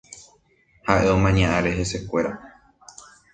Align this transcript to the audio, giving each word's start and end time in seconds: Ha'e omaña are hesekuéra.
Ha'e 0.87 1.07
omaña 1.15 1.47
are 1.57 1.71
hesekuéra. 1.79 2.33